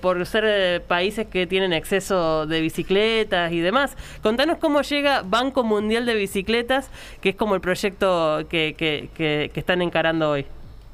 por 0.01 0.25
ser 0.27 0.83
países 0.83 1.27
que 1.27 1.47
tienen 1.47 1.73
exceso 1.73 2.47
de 2.47 2.61
bicicletas 2.61 3.51
y 3.53 3.61
demás. 3.61 3.97
Contanos 4.23 4.59
cómo 4.59 4.83
llega 4.83 5.23
Banco 5.23 5.44
Mundial 5.53 6.07
de 6.07 6.15
Bicicletas, 6.15 6.91
que 7.21 7.31
es 7.31 7.37
como 7.37 7.55
el 7.55 7.61
proyecto 7.61 8.41
que, 8.49 8.75
que, 8.77 9.51
están 9.55 9.83
encarando 9.83 10.31
hoy. 10.31 10.47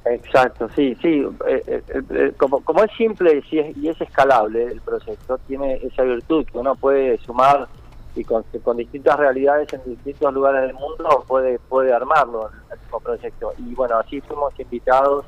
Exacto, 0.04 0.68
sí, 0.74 0.96
sí. 1.02 1.26
Eh, 1.46 1.62
eh, 1.66 1.82
eh, 2.10 2.32
como, 2.36 2.60
como 2.64 2.82
es 2.82 2.90
simple 2.96 3.42
y 3.50 3.88
es, 3.88 4.00
escalable 4.00 4.64
el 4.64 4.80
proyecto, 4.80 5.38
tiene 5.46 5.74
esa 5.82 6.02
virtud 6.02 6.46
que 6.46 6.58
uno 6.58 6.74
puede 6.74 7.18
sumar 7.18 7.68
y 8.16 8.24
con, 8.24 8.42
con 8.64 8.78
distintas 8.78 9.18
realidades 9.18 9.72
en 9.72 9.82
distintos 9.84 10.32
lugares 10.34 10.62
del 10.62 10.74
mundo 10.74 11.24
puede 11.28 11.58
puede 11.60 11.92
armarlo 11.92 12.50
el 12.72 12.78
mismo 12.78 13.00
proyecto. 13.00 13.52
Y 13.58 13.74
bueno, 13.74 13.98
así 13.98 14.20
fuimos 14.22 14.58
invitados, 14.58 15.26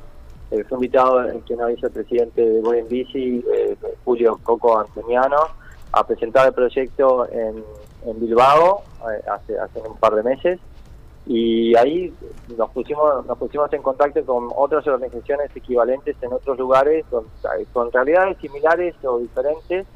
fue 0.48 0.78
invitado 0.78 1.20
el 1.22 1.42
que 1.44 1.54
nos 1.54 1.70
hizo 1.70 1.86
el 1.86 1.92
presidente 1.92 2.40
de 2.42 2.60
Boy 2.60 2.82
Bici, 2.88 3.44
Julio 4.04 4.38
Coco 4.42 4.80
Antoniano, 4.80 5.38
a 5.92 6.06
presentar 6.06 6.46
el 6.48 6.54
proyecto 6.54 7.28
en, 7.30 7.62
en 8.06 8.20
Bilbao 8.20 8.82
eh, 9.10 9.22
hace, 9.30 9.58
hace 9.58 9.80
un 9.80 9.96
par 9.96 10.14
de 10.14 10.22
meses 10.22 10.58
y 11.26 11.76
ahí 11.76 12.12
nos 12.58 12.70
pusimos 12.70 13.24
nos 13.26 13.38
pusimos 13.38 13.72
en 13.72 13.80
contacto 13.82 14.24
con 14.24 14.48
otras 14.56 14.84
organizaciones 14.88 15.54
equivalentes 15.54 16.16
en 16.20 16.32
otros 16.32 16.58
lugares 16.58 17.04
con, 17.10 17.24
con 17.72 17.92
realidades 17.92 18.38
similares 18.38 18.94
o 19.04 19.18
diferentes 19.18 19.86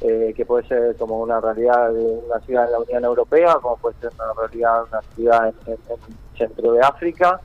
eh, 0.00 0.32
que 0.36 0.44
puede 0.46 0.66
ser 0.68 0.96
como 0.96 1.20
una 1.20 1.40
realidad 1.40 1.90
de 1.92 2.00
una 2.26 2.38
ciudad 2.40 2.66
en 2.66 2.72
la 2.72 2.78
Unión 2.80 3.04
Europea, 3.04 3.54
como 3.62 3.76
puede 3.78 3.96
ser 4.00 4.10
una 4.14 4.32
realidad 4.46 4.82
de 4.84 4.88
una 4.90 5.02
ciudad 5.14 5.48
en, 5.48 5.72
en- 5.72 5.78
en 5.90 6.36
centro 6.36 6.72
de 6.72 6.80
África, 6.80 7.40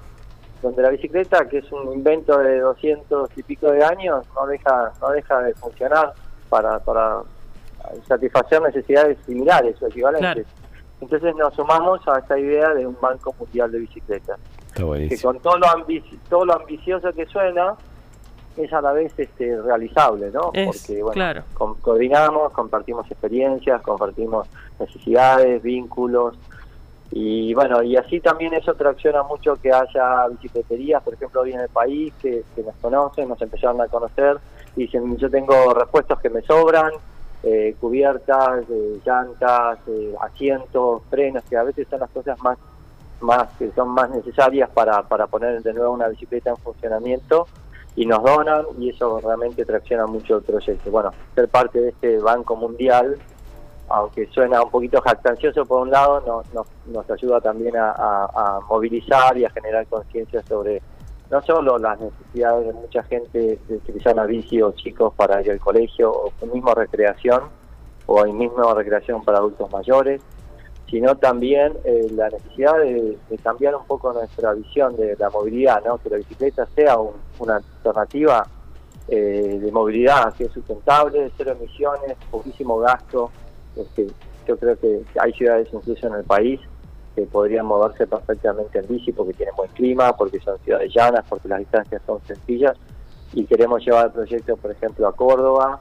donde 0.61 0.81
la 0.81 0.89
bicicleta, 0.89 1.47
que 1.47 1.59
es 1.59 1.71
un 1.71 1.93
invento 1.93 2.37
de 2.39 2.59
200 2.59 3.29
y 3.37 3.43
pico 3.43 3.71
de 3.71 3.83
años, 3.83 4.25
no 4.35 4.45
deja 4.47 4.91
no 4.99 5.09
deja 5.11 5.39
de 5.41 5.53
funcionar 5.53 6.11
para, 6.49 6.79
para 6.79 7.21
satisfacer 8.07 8.61
necesidades 8.61 9.17
similares 9.25 9.81
o 9.81 9.87
equivalentes. 9.87 10.45
Entonces 11.01 11.33
nos 11.35 11.53
sumamos 11.53 12.05
a 12.07 12.19
esta 12.19 12.37
idea 12.37 12.73
de 12.73 12.85
un 12.85 12.97
banco 13.01 13.33
mundial 13.39 13.71
de 13.71 13.79
bicicletas 13.79 14.37
que 15.09 15.17
con 15.21 15.39
todo 15.39 15.57
lo, 15.57 15.65
ambici- 15.67 16.19
todo 16.29 16.45
lo 16.45 16.53
ambicioso 16.55 17.11
que 17.13 17.25
suena 17.25 17.75
es 18.57 18.73
a 18.73 18.81
la 18.81 18.91
vez 18.91 19.13
este 19.17 19.61
realizable, 19.61 20.29
¿no? 20.31 20.51
Es, 20.53 20.67
Porque 20.67 21.01
bueno, 21.01 21.13
claro. 21.13 21.43
coordinamos, 21.81 22.51
compartimos 22.51 23.09
experiencias, 23.09 23.81
compartimos 23.81 24.47
necesidades, 24.77 25.61
vínculos 25.63 26.35
y 27.11 27.53
bueno, 27.53 27.81
y 27.81 27.95
así 27.95 28.19
también 28.19 28.53
eso 28.53 28.73
tracciona 28.75 29.23
mucho 29.23 29.55
que 29.55 29.71
haya 29.71 30.27
bicicleterías, 30.29 31.01
por 31.01 31.13
ejemplo, 31.13 31.41
hoy 31.41 31.53
en 31.53 31.61
el 31.61 31.69
país 31.69 32.13
que, 32.21 32.43
que 32.55 32.61
nos 32.61 32.75
conocen, 32.75 33.29
nos 33.29 33.41
empezaron 33.41 33.79
a 33.81 33.87
conocer 33.87 34.37
y 34.75 34.81
dicen, 34.81 35.17
yo 35.17 35.29
tengo 35.29 35.73
repuestos 35.73 36.19
que 36.19 36.29
me 36.29 36.41
sobran, 36.41 36.91
eh, 37.43 37.75
cubiertas, 37.79 38.63
eh, 38.69 38.99
llantas, 39.05 39.79
asientos, 40.21 41.01
frenos, 41.09 41.43
que 41.49 41.57
a 41.57 41.63
veces 41.63 41.87
son 41.89 41.99
las 42.01 42.09
cosas 42.09 42.37
más 42.41 42.57
más 43.21 43.49
que 43.57 43.69
son 43.71 43.89
más 43.89 44.09
necesarias 44.11 44.69
para, 44.69 45.03
para 45.03 45.27
poner 45.27 45.61
de 45.61 45.73
nuevo 45.73 45.91
una 45.93 46.07
bicicleta 46.07 46.51
en 46.51 46.57
funcionamiento 46.57 47.47
y 47.95 48.05
nos 48.05 48.23
donan 48.23 48.63
y 48.79 48.91
eso 48.91 49.19
realmente 49.19 49.65
tracciona 49.65 50.05
mucho 50.07 50.37
el 50.37 50.43
proyecto. 50.43 50.89
Bueno, 50.89 51.11
ser 51.35 51.49
parte 51.49 51.81
de 51.81 51.89
este 51.89 52.17
banco 52.19 52.55
mundial, 52.55 53.17
aunque 53.89 54.27
suena 54.27 54.61
un 54.61 54.69
poquito 54.71 55.01
jactancioso 55.01 55.65
por 55.65 55.81
un 55.81 55.91
lado, 55.91 56.21
no- 56.25 56.43
nos, 56.53 56.67
nos 56.85 57.11
ayuda 57.11 57.41
también 57.41 57.75
a 57.75 58.59
movilizar 58.69 59.37
y 59.37 59.43
a 59.43 59.49
generar 59.49 59.85
conciencia 59.87 60.41
sobre 60.43 60.81
no 61.31 61.41
solo 61.43 61.77
las 61.77 61.99
necesidades 61.99 62.67
de 62.67 62.73
mucha 62.73 63.03
gente 63.03 63.59
de 63.67 63.75
utilizar 63.75 64.15
la 64.15 64.25
bici 64.25 64.61
o 64.61 64.71
chicos 64.71 65.13
para 65.15 65.41
ir 65.41 65.51
al 65.51 65.59
colegio 65.59 66.11
o 66.11 66.45
mismo 66.51 66.73
recreación 66.73 67.43
o 68.07 68.23
hay 68.23 68.33
mismo 68.33 68.73
recreación 68.73 69.23
para 69.23 69.37
adultos 69.37 69.71
mayores, 69.71 70.21
sino 70.89 71.15
también 71.17 71.73
eh, 71.83 72.07
la 72.15 72.29
necesidad 72.29 72.79
de, 72.79 73.17
de 73.29 73.37
cambiar 73.37 73.75
un 73.75 73.85
poco 73.85 74.11
nuestra 74.11 74.53
visión 74.53 74.95
de 74.97 75.15
la 75.19 75.29
movilidad, 75.29 75.83
¿no? 75.85 75.99
que 75.99 76.09
la 76.09 76.17
bicicleta 76.17 76.65
sea 76.75 76.97
un- 76.97 77.13
una 77.37 77.57
alternativa 77.57 78.47
eh, 79.07 79.59
de 79.61 79.71
movilidad 79.71 80.33
que 80.33 80.45
es 80.45 80.51
sustentable, 80.51 81.31
cero 81.37 81.55
emisiones, 81.59 82.15
poquísimo 82.31 82.77
gasto. 82.79 83.29
Este, 83.75 84.07
yo 84.47 84.57
creo 84.57 84.77
que 84.79 85.03
hay 85.19 85.31
ciudades 85.33 85.67
incluso 85.71 86.07
en 86.07 86.13
el 86.15 86.23
país 86.23 86.59
que 87.19 87.25
podrían 87.25 87.65
moverse 87.65 88.07
perfectamente 88.07 88.79
en 88.79 88.87
bici 88.87 89.11
porque 89.11 89.33
tienen 89.33 89.55
buen 89.55 89.69
clima, 89.71 90.15
porque 90.15 90.39
son 90.39 90.57
ciudades 90.59 90.91
llanas, 90.93 91.25
porque 91.27 91.47
las 91.47 91.59
distancias 91.59 92.01
son 92.05 92.21
sencillas. 92.25 92.77
Y 93.33 93.45
queremos 93.45 93.83
llevar 93.85 94.07
el 94.07 94.11
proyecto, 94.11 94.55
por 94.57 94.71
ejemplo, 94.71 95.07
a 95.07 95.13
Córdoba, 95.13 95.79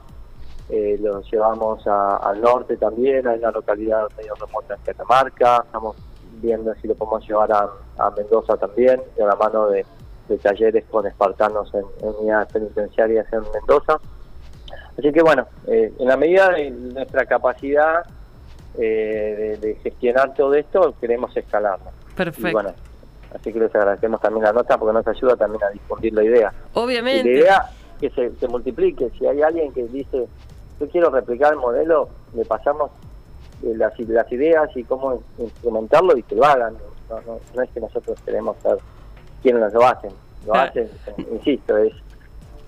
eh, 0.69 0.97
lo 1.01 1.21
llevamos 1.21 1.85
a- 1.87 2.17
al 2.17 2.41
norte 2.41 2.77
también, 2.77 3.27
hay 3.27 3.39
una 3.39 3.51
localidad 3.51 4.07
medio 4.17 4.35
remota 4.35 4.75
en 4.75 4.81
Catamarca, 4.81 5.63
estamos 5.65 5.95
viendo 6.41 6.73
si 6.75 6.87
lo 6.87 6.95
podemos 6.95 7.27
llevar 7.27 7.51
a, 7.51 8.09
Mendoza 8.15 8.55
también, 8.57 9.01
de 9.17 9.25
la 9.25 9.35
mano 9.35 9.67
de, 9.67 9.85
de 10.27 10.37
talleres 10.37 10.85
con 10.91 11.05
espartanos 11.07 11.73
en, 11.73 11.83
en 12.01 12.15
unidades 12.19 12.47
penitenciarias 12.53 13.25
en 13.33 13.41
Mendoza. 13.53 13.99
Así 14.97 15.11
que 15.11 15.21
bueno, 15.21 15.47
eh, 15.67 15.93
en 15.97 16.07
la 16.07 16.15
medida 16.17 16.49
de 16.51 16.69
nuestra 16.69 17.25
capacidad 17.25 18.05
eh, 18.77 19.57
de, 19.61 19.67
de 19.67 19.75
gestionar 19.75 20.33
todo 20.33 20.53
esto, 20.53 20.93
queremos 21.01 21.35
escalarlo. 21.35 21.91
Y 22.11 22.13
Perfecto. 22.15 22.51
bueno, 22.51 22.73
así 23.33 23.51
que 23.53 23.59
les 23.59 23.73
agradecemos 23.75 24.21
también 24.21 24.43
la 24.45 24.53
nota 24.53 24.77
porque 24.77 24.93
nos 24.93 25.07
ayuda 25.07 25.35
también 25.35 25.63
a 25.63 25.69
difundir 25.69 26.13
la 26.13 26.23
idea. 26.23 26.53
Y 26.53 26.75
la 26.75 26.81
Obviamente. 26.81 27.31
idea 27.31 27.69
que 27.99 28.09
se, 28.11 28.31
se 28.35 28.47
multiplique. 28.47 29.09
Si 29.17 29.25
hay 29.25 29.41
alguien 29.41 29.71
que 29.73 29.83
dice, 29.85 30.27
yo 30.79 30.87
quiero 30.89 31.09
replicar 31.09 31.53
el 31.53 31.59
modelo, 31.59 32.09
le 32.33 32.45
pasamos 32.45 32.91
eh, 33.63 33.73
las, 33.75 33.97
las 33.99 34.31
ideas 34.31 34.69
y 34.75 34.83
cómo 34.83 35.21
instrumentarlo 35.37 36.15
y 36.17 36.23
que 36.23 36.35
lo 36.35 36.45
hagan. 36.45 36.75
No, 37.09 37.19
no, 37.21 37.39
no 37.55 37.61
es 37.61 37.69
que 37.71 37.79
nosotros 37.79 38.19
queremos 38.23 38.55
ser 38.61 38.77
quienes 39.41 39.73
lo 39.73 39.85
hacen. 39.85 40.11
Lo 40.45 40.53
Ah. 40.55 40.63
hacen, 40.63 40.89
eh, 41.07 41.25
insisto, 41.33 41.75
es 41.77 41.93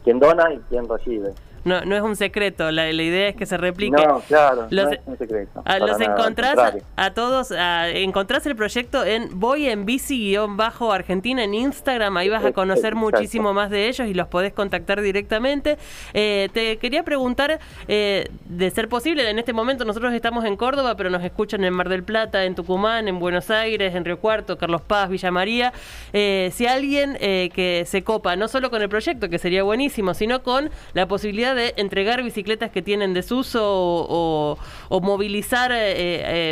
quien 0.04 0.20
dona 0.20 0.52
y 0.54 0.58
quien 0.70 0.90
recibe. 0.90 1.32
No, 1.64 1.82
no 1.86 1.96
es 1.96 2.02
un 2.02 2.16
secreto. 2.16 2.72
La, 2.72 2.92
la 2.92 3.04
idea 3.04 3.30
es 3.30 3.36
que 3.36 3.46
se 3.46 3.58
replique. 3.58 4.06
No, 4.06 4.20
claro, 4.28 4.68
Los- 4.70 4.86
no 4.86 4.92
es 4.92 5.00
un 5.06 5.18
secreto. 5.18 5.62
Para 5.64 5.80
los 5.80 6.00
nada, 6.00 6.14
encontrás 6.14 6.74
a 6.96 7.14
todos, 7.14 7.52
a- 7.52 7.90
encontrás 7.90 8.46
el 8.46 8.56
proyecto 8.56 9.06
en 9.06 9.40
Voy 9.40 9.68
en 9.70 9.86
Bici-Bajo 9.86 10.92
Argentina 10.92 11.44
en 11.44 11.54
Instagram, 11.54 12.18
ahí 12.18 12.30
vas 12.30 12.44
a 12.46 12.52
conocer 12.52 12.94
Exacto. 12.94 13.00
muchísimo 13.00 13.54
más 13.54 13.70
de 13.70 13.88
ellos 13.88 14.08
y 14.08 14.14
los 14.14 14.28
podés 14.28 14.54
contactar 14.54 15.02
directamente. 15.02 15.78
Eh, 16.14 16.50
te 16.54 16.78
quería 16.78 17.04
preguntar, 17.04 17.60
eh, 17.88 18.28
de 18.46 18.70
ser 18.72 18.90
posible, 18.90 19.30
en 19.30 19.40
este 19.40 19.54
momento 19.54 19.86
nosotros 19.86 20.14
estamos 20.14 20.46
en 20.46 20.56
Córdoba, 20.58 20.96
pero 20.96 21.10
nos 21.10 21.24
escuchan 21.24 21.64
en 21.64 21.74
Mar 21.74 21.90
del 21.90 22.04
Plata, 22.04 22.44
en 22.46 22.56
Tucumán, 22.56 23.08
en 23.08 23.20
Buenos 23.20 23.50
Aires, 23.52 23.96
en 23.96 24.06
Río 24.06 24.20
Cuarto, 24.20 24.58
Carlos 24.58 24.82
Paz, 24.82 25.10
Villa 25.10 25.32
María. 25.32 25.74
Eh, 26.14 26.50
si 26.54 26.66
alguien 26.68 27.18
eh, 27.22 27.50
que 27.54 27.84
se 27.86 28.04
copa, 28.04 28.36
no 28.36 28.48
solo 28.48 28.70
con 28.70 28.82
el 28.82 28.90
proyecto, 28.90 29.30
que 29.30 29.38
sería 29.38 29.64
buenísimo, 29.64 30.14
sino 30.14 30.44
con 30.44 30.70
la 30.94 31.08
posibilidad 31.08 31.51
de 31.54 31.74
entregar 31.78 32.22
bicicletas 32.24 32.72
que 32.72 32.82
tienen 32.82 33.14
desuso 33.14 33.62
o, 33.64 34.06
o- 34.10 34.58
o 34.90 35.02
movilizar 35.02 35.72
eh, 35.72 35.78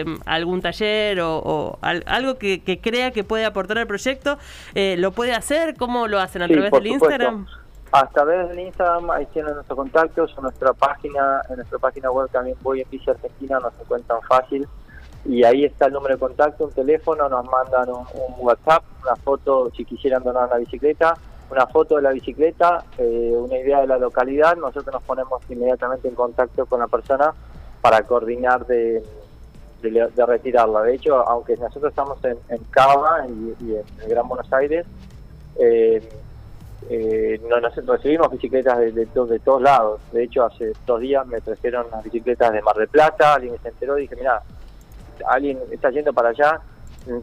eh, 0.01 0.06
algún 0.25 0.62
taller 0.62 1.20
o, 1.22 1.38
o 1.39 1.79
al- 1.82 2.03
algo 2.08 2.38
que, 2.38 2.63
que 2.63 2.79
crea 2.79 3.12
que 3.12 3.24
puede 3.24 3.46
aportar 3.46 3.77
al 3.77 3.88
proyecto, 3.88 4.38
eh, 4.75 4.96
¿lo 4.98 5.12
puede 5.12 5.34
hacer? 5.34 5.75
¿Cómo 5.77 6.08
lo 6.08 6.20
hacen? 6.20 6.41
¿A 6.41 6.48
Sí, 6.48 6.53
través 6.53 6.72
del 6.72 6.82
supuesto. 6.84 7.06
Instagram? 7.06 7.48
A 7.91 8.08
través 8.08 8.50
del 8.50 8.60
Instagram, 8.60 9.10
ahí 9.10 9.25
tienen 9.34 9.53
nuestros 9.56 9.75
contactos, 9.75 10.32
en 10.38 10.44
nuestra 10.44 10.74
página, 10.74 11.41
en 11.50 11.56
nuestra 11.56 11.79
página 11.79 12.12
web 12.12 12.29
también 12.32 12.56
voy 12.62 12.82
en 12.82 12.89
Bici 12.91 13.10
Argentina, 13.10 13.60
nos 13.60 13.74
encuentran 13.82 14.20
fácil. 14.27 14.68
Y 15.25 15.44
ahí 15.44 15.65
está 15.65 15.88
el 15.88 15.94
número 15.94 16.13
de 16.15 16.20
contacto, 16.20 16.65
un 16.65 16.72
teléfono, 16.72 17.27
nos 17.27 17.44
mandan 17.46 17.89
un, 17.89 18.06
un 18.13 18.34
WhatsApp, 18.38 18.84
una 19.03 19.15
foto 19.18 19.70
si 19.75 19.84
quisieran 19.86 20.24
donar 20.24 20.48
una 20.48 20.58
bicicleta, 20.58 21.13
una 21.51 21.65
foto 21.68 21.96
de 21.96 22.01
la 22.03 22.12
bicicleta, 22.12 22.84
eh, 22.98 23.34
una 23.36 23.58
idea 23.58 23.82
de 23.82 23.88
la 23.88 23.98
localidad, 23.98 24.56
nosotros 24.58 24.94
nos 24.94 25.03
ponemos 25.03 25.41
inmediatamente 25.50 26.08
en 26.08 26.15
contacto 26.15 26.65
con 26.65 26.79
la 26.79 26.88
persona 26.88 27.34
para 27.82 28.03
coordinar 28.03 28.65
de, 28.68 29.03
de, 29.82 30.25
retirarla. 30.25 30.84
De 30.84 30.96
hecho, 30.96 31.15
aunque 31.27 31.56
nosotros 31.58 31.91
estamos 31.91 32.24
en, 32.25 32.38
en 32.50 32.63
Cava 32.65 33.25
y, 33.27 33.74
en 33.75 33.84
el 34.03 34.10
Gran 34.10 34.27
Buenos 34.27 34.51
Aires, 34.53 34.86
eh, 35.58 36.08
eh, 36.89 37.41
no, 37.50 37.60
nos 37.60 37.75
recibimos 37.75 38.29
bicicletas 38.32 38.77
de, 38.79 38.91
de, 38.91 39.06
to- 39.08 39.25
de 39.25 39.39
todos 39.39 39.62
lados. 39.62 40.00
De 40.12 40.24
hecho, 40.24 40.44
hace 40.46 40.74
dos 40.86 41.00
días 41.00 41.25
me 41.27 41.41
trajeron 41.41 41.88
unas 41.88 42.03
bicicletas 42.03 42.51
de 42.53 42.62
Mar 42.62 42.75
del 42.75 42.88
Plata, 42.88 43.34
alguien 43.36 43.56
se 43.62 43.70
enteró 43.70 43.98
y 43.98 44.01
dije, 44.03 44.15
mira, 44.15 44.41
alguien 45.27 45.60
está 45.72 45.89
yendo 45.89 46.13
para 46.13 46.29
allá, 46.29 46.62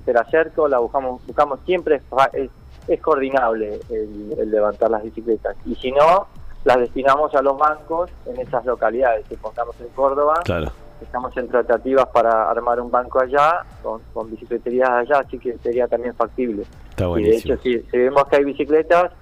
te 0.04 0.12
la 0.12 0.20
acerco, 0.20 0.68
la 0.68 0.78
buscamos, 0.78 1.24
buscamos 1.26 1.60
siempre, 1.64 2.02
es, 2.32 2.50
es 2.88 3.00
coordinable 3.00 3.80
el, 3.90 4.34
el 4.38 4.50
levantar 4.50 4.90
las 4.90 5.02
bicicletas. 5.02 5.56
Y 5.66 5.74
si 5.76 5.90
no, 5.92 6.26
las 6.64 6.78
destinamos 6.78 7.34
a 7.34 7.42
los 7.42 7.56
bancos 7.58 8.10
en 8.26 8.40
esas 8.40 8.64
localidades. 8.64 9.24
Si 9.28 9.36
pongamos 9.36 9.74
en 9.80 9.88
Córdoba, 9.88 10.40
Claro. 10.44 10.70
estamos 11.00 11.36
en 11.36 11.48
tratativas 11.48 12.06
para 12.08 12.50
armar 12.50 12.80
un 12.80 12.90
banco 12.90 13.20
allá, 13.20 13.60
con, 13.82 14.00
con 14.12 14.30
bicicleterías 14.30 14.88
allá, 14.90 15.20
así 15.20 15.38
que 15.38 15.56
sería 15.58 15.86
también 15.88 16.14
factible. 16.14 16.62
Está 16.90 17.08
Y 17.18 17.22
de 17.24 17.36
hecho, 17.36 17.56
si, 17.58 17.80
si 17.82 17.98
vemos 17.98 18.24
que 18.28 18.36
hay 18.36 18.44
bicicletas, 18.44 19.12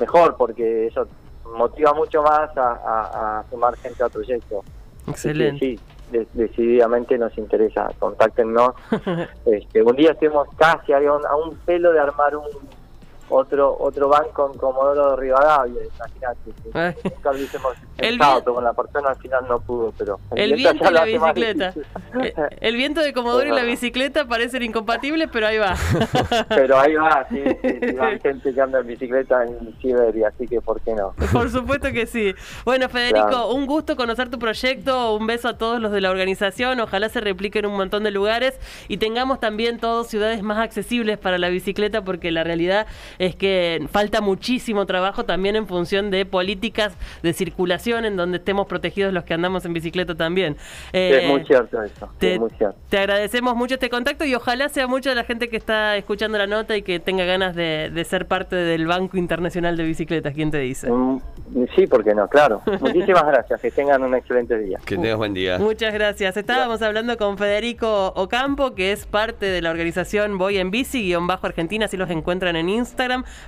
mejor, 0.00 0.36
porque 0.36 0.86
eso 0.86 1.06
motiva 1.56 1.92
mucho 1.94 2.22
más 2.22 2.56
a, 2.56 2.72
a- 2.72 3.38
a 3.40 3.44
sumar 3.50 3.76
gente 3.76 4.02
al 4.02 4.10
proyecto. 4.10 4.62
Que 5.04 5.10
Excelente. 5.12 5.58
Sí, 5.64 5.80
de- 6.12 6.26
decididamente 6.34 7.16
nos 7.18 7.36
interesa. 7.38 7.88
Contáctenos. 7.98 8.72
este, 9.46 9.82
un 9.82 9.96
día 9.96 10.12
estuvimos 10.12 10.48
casi 10.56 10.92
a 10.92 10.98
un, 10.98 11.24
a 11.26 11.36
un 11.36 11.56
pelo 11.64 11.92
de 11.92 12.00
armar 12.00 12.36
un 12.36 12.44
otro 13.30 13.76
otro 13.78 14.08
banco 14.08 14.50
en 14.52 14.58
Comodoro 14.58 15.16
Rivadavia, 15.16 15.82
imagínate. 15.84 16.52
Ay. 16.74 16.94
Nunca 17.04 17.30
lo 17.32 17.36
hubiésemos 17.38 17.72
El 17.98 18.18
pensado, 18.18 18.54
con 18.54 18.64
la 18.64 18.72
persona 18.72 19.08
al 19.10 19.16
final 19.16 19.44
no 19.48 19.60
pudo, 19.60 19.92
pero 19.98 20.20
El 20.34 20.54
viento 20.54 20.88
y 20.88 20.92
la 20.92 21.04
bicicleta. 21.04 21.74
Eh, 22.22 22.32
El 22.60 22.76
viento 22.76 23.00
de 23.00 23.12
Comodoro 23.12 23.48
y 23.48 23.52
la 23.52 23.62
bicicleta 23.64 24.26
parecen 24.26 24.62
incompatibles, 24.62 25.28
pero 25.32 25.46
ahí 25.48 25.58
va. 25.58 25.74
Pero 26.48 26.78
ahí 26.78 26.94
va, 26.94 27.26
sí, 27.28 27.42
sí, 27.62 27.78
sí, 27.80 27.96
hay 28.00 28.18
gente 28.20 28.54
que 28.54 28.60
anda 28.60 28.80
en 28.80 28.86
bicicleta 28.86 29.44
en 29.44 29.76
Siberia, 29.80 30.28
así 30.28 30.46
que 30.46 30.60
¿por 30.60 30.80
qué 30.80 30.94
no? 30.94 31.14
Por 31.32 31.50
supuesto 31.50 31.92
que 31.92 32.06
sí. 32.06 32.34
Bueno, 32.64 32.88
Federico, 32.88 33.28
Claro. 33.28 33.48
un 33.52 33.66
gusto 33.66 33.96
conocer 33.96 34.30
tu 34.30 34.38
proyecto, 34.38 35.14
un 35.14 35.26
beso 35.26 35.48
a 35.48 35.58
todos 35.58 35.80
los 35.80 35.92
de 35.92 36.00
la 36.00 36.10
organización, 36.10 36.80
ojalá 36.80 37.08
se 37.08 37.20
replique 37.20 37.58
en 37.58 37.66
un 37.66 37.76
montón 37.76 38.04
de 38.04 38.10
lugares 38.10 38.58
y 38.88 38.98
tengamos 38.98 39.40
también 39.40 39.78
todos 39.78 40.06
ciudades 40.08 40.42
más 40.42 40.58
accesibles 40.58 41.18
para 41.18 41.38
la 41.38 41.48
bicicleta 41.48 42.02
porque 42.02 42.30
la 42.30 42.44
realidad 42.44 42.86
es 43.18 43.34
que 43.36 43.86
falta 43.90 44.20
muchísimo 44.20 44.86
trabajo 44.86 45.24
también 45.24 45.56
en 45.56 45.66
función 45.66 46.10
de 46.10 46.24
políticas 46.26 46.96
de 47.22 47.32
circulación 47.32 48.04
en 48.04 48.16
donde 48.16 48.38
estemos 48.38 48.66
protegidos 48.66 49.12
los 49.12 49.24
que 49.24 49.34
andamos 49.34 49.64
en 49.64 49.72
bicicleta 49.72 50.14
también. 50.14 50.56
es 50.92 51.28
muy 51.28 51.44
cierto 51.44 51.82
eso. 51.82 52.08
Te, 52.18 52.38
muy 52.38 52.50
cierto. 52.50 52.76
te 52.88 52.98
agradecemos 52.98 53.56
mucho 53.56 53.74
este 53.74 53.90
contacto 53.90 54.24
y 54.24 54.34
ojalá 54.34 54.68
sea 54.68 54.86
mucha 54.86 55.14
la 55.14 55.24
gente 55.24 55.48
que 55.48 55.56
está 55.56 55.96
escuchando 55.96 56.38
la 56.38 56.46
nota 56.46 56.76
y 56.76 56.82
que 56.82 57.00
tenga 57.00 57.24
ganas 57.24 57.54
de, 57.54 57.90
de 57.90 58.04
ser 58.04 58.26
parte 58.26 58.56
del 58.56 58.86
Banco 58.86 59.16
Internacional 59.16 59.76
de 59.76 59.84
Bicicletas. 59.84 60.34
¿Quién 60.34 60.50
te 60.50 60.58
dice? 60.58 60.90
Mm, 60.90 61.20
sí, 61.74 61.86
porque 61.86 62.14
no, 62.14 62.28
claro. 62.28 62.62
Muchísimas 62.80 63.26
gracias. 63.26 63.60
Que 63.60 63.70
tengan 63.70 64.02
un 64.02 64.14
excelente 64.14 64.58
día. 64.58 64.78
Que 64.84 64.96
tengas 64.96 65.16
buen 65.16 65.34
día. 65.34 65.58
Muchas 65.58 65.92
gracias. 65.92 66.36
Estábamos 66.36 66.82
hablando 66.82 67.16
con 67.16 67.38
Federico 67.38 68.12
Ocampo, 68.14 68.74
que 68.74 68.92
es 68.92 69.06
parte 69.06 69.46
de 69.46 69.62
la 69.62 69.70
organización 69.70 70.38
Voy 70.38 70.58
en 70.58 70.70
Bici, 70.70 71.02
guion 71.02 71.26
bajo 71.26 71.46
Argentina, 71.46 71.86
así 71.86 71.96
los 71.96 72.10
encuentran 72.10 72.56
en 72.56 72.68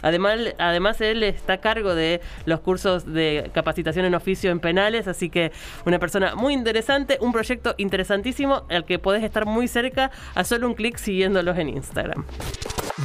Además, 0.02 0.38
además, 0.58 1.00
él 1.00 1.22
está 1.22 1.54
a 1.54 1.60
cargo 1.60 1.94
de 1.94 2.20
los 2.46 2.60
cursos 2.60 3.04
de 3.04 3.50
capacitación 3.52 4.04
en 4.04 4.14
oficio 4.14 4.50
en 4.50 4.60
penales, 4.60 5.08
así 5.08 5.30
que 5.30 5.52
una 5.84 5.98
persona 5.98 6.34
muy 6.34 6.54
interesante, 6.54 7.18
un 7.20 7.32
proyecto 7.32 7.74
interesantísimo 7.78 8.64
al 8.68 8.84
que 8.84 8.98
podés 8.98 9.22
estar 9.24 9.46
muy 9.46 9.68
cerca 9.68 10.10
a 10.34 10.44
solo 10.44 10.66
un 10.66 10.74
clic 10.74 10.96
siguiéndolos 10.96 11.58
en 11.58 11.68
Instagram. 11.68 12.24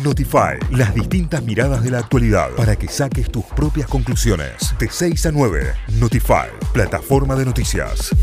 Notify, 0.03 0.57
las 0.71 0.93
distintas 0.93 1.43
miradas 1.43 1.83
de 1.83 1.91
la 1.91 1.99
actualidad 1.99 2.49
para 2.51 2.75
que 2.75 2.87
saques 2.87 3.31
tus 3.31 3.45
propias 3.45 3.87
conclusiones. 3.87 4.75
De 4.77 4.89
6 4.89 5.25
a 5.27 5.31
9, 5.31 5.73
Notify, 5.99 6.49
plataforma 6.73 7.35
de 7.35 7.45
noticias. 7.45 8.13